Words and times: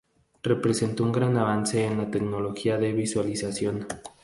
Representó 0.41 1.03
un 1.03 1.11
gran 1.11 1.37
avance 1.37 1.85
en 1.85 1.99
la 1.99 2.09
tecnología 2.09 2.79
de 2.79 2.91
visualización. 2.91 3.85